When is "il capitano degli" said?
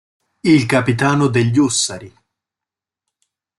0.41-1.59